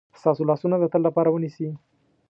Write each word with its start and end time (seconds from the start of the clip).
ستاسو 0.19 0.41
لاسونه 0.49 0.75
د 0.79 0.83
تل 0.93 1.01
لپاره 1.07 1.29
ونیسي. 1.31 1.69